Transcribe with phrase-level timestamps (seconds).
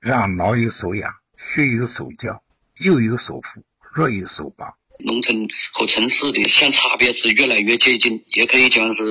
[0.00, 2.42] 让老有所养，学有所教，
[2.78, 3.60] 幼有所扶，
[3.92, 4.66] 弱有所帮。
[4.98, 9.04] 农村和城市的相差别是越来越接近，也可以讲是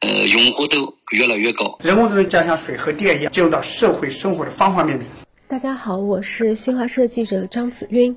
[0.00, 1.78] 呃融合度越来越高。
[1.82, 5.08] 人工智能将像水和电一样进入到社会生活的方方面面。
[5.48, 8.14] 大家好，我是新华社记者张子晕。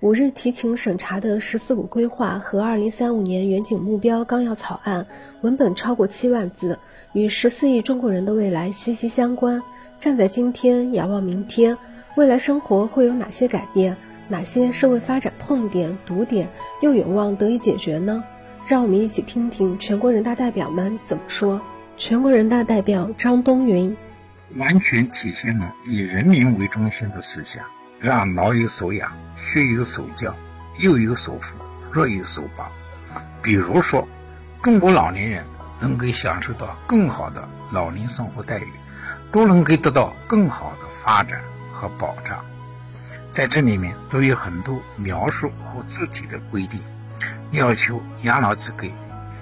[0.00, 5.06] 五日提请审查的“十四五”规划和二零三五年远景目标纲要草案，
[5.42, 6.80] 文本超过七万字，
[7.14, 9.62] 与十四亿中国人的未来息息相关。
[10.00, 11.78] 站在今天，仰望明天，
[12.16, 13.96] 未来生活会有哪些改变？
[14.28, 16.48] 哪些社会发展痛点、堵点
[16.80, 18.24] 又有望得以解决呢？
[18.66, 21.60] 让我们一起听听全国人大代表们怎么说。
[21.96, 23.96] 全国人大代表张东云。
[24.56, 27.64] 完全体现了以人民为中心的思想，
[28.00, 30.34] 让老有所养，学有所教，
[30.78, 31.56] 幼有所扶，
[31.90, 32.66] 弱有所帮。
[33.42, 34.08] 比如说，
[34.62, 35.44] 中国老年人
[35.80, 38.68] 能够享受到更好的老年生活待遇，
[39.30, 41.40] 都能够得到更好的发展
[41.72, 42.44] 和保障。
[43.30, 46.80] 在这里面都有很多描述和具体的规定，
[47.50, 48.86] 要求养老机构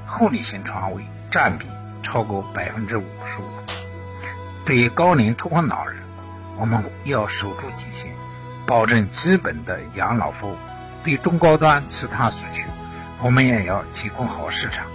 [0.06, 1.66] 护理型床位占比
[2.02, 3.44] 超过百分之五十五。
[4.64, 6.02] 对于高龄托管老人，
[6.56, 8.14] 我们要守住底线，
[8.66, 10.56] 保证基本的养老服务；
[11.02, 12.68] 对中高端其他需求，
[13.20, 14.86] 我们也要提供好市场，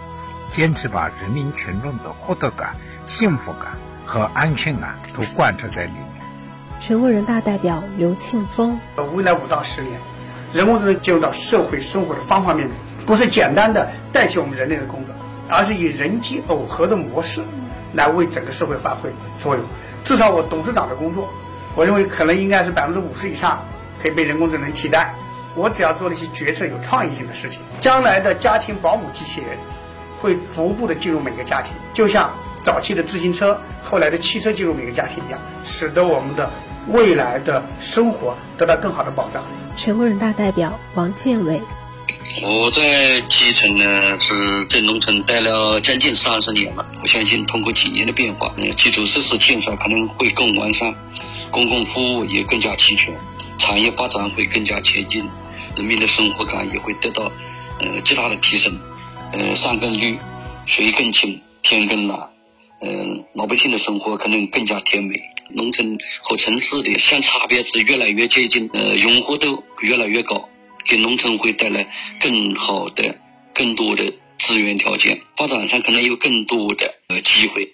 [0.49, 3.76] 坚持把人民群众的获得感、幸福感
[4.07, 6.01] 和安全感都贯彻在里面。
[6.79, 8.79] 全国人大代表刘庆峰：
[9.13, 9.99] 未来五到十年，
[10.53, 15.13] 人工智能进入到社会生活的方方面面，不是简单的代替我们人类的工作，
[15.49, 17.43] 而是以人机耦合的模式。
[17.93, 19.63] 来为整个社会发挥作用，
[20.03, 21.29] 至少我董事长的工作，
[21.73, 23.63] 我认为可能应该是百分之五十以上
[23.99, 25.15] 可以被人工智能替代。
[25.55, 29.57] 我只要做了一些决策有创意性的事情，将来的家庭保姆机器人
[30.19, 32.29] 会逐步的进入每个家庭，就像
[32.63, 36.51] 早期的自行车、后来的汽车进入每个家庭一样，使得我们的
[36.89, 39.43] 未来的生活得到更好的保障。
[39.75, 41.61] 全国人大代表王建伟。
[42.43, 46.85] 我在基层呢，是在农村待了将近三十年了。
[47.01, 50.93] 我相信通过几年的变化，嗯，基础设施建设可能会更完善，
[51.51, 53.15] 公共服务也更加齐全，
[53.57, 55.25] 产业发展会更加前进，
[55.75, 57.31] 人民的生活感也会得到
[57.79, 58.77] 呃极大的提升。
[59.31, 60.17] 呃，山更绿，
[60.65, 62.19] 水更清，天更蓝，
[62.81, 65.15] 嗯，老百姓的生活可能更加甜美。
[65.49, 70.49] 农村和城市的相差别是越来越接近，呃，融合度越来越高。
[70.85, 71.87] 给农村会带来
[72.19, 73.17] 更好的、
[73.53, 77.73] 更多的资源条件，发展上可能有更多的呃机会。